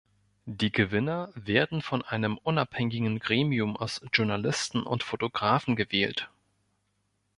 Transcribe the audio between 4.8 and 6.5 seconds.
und Fotografen gewählt.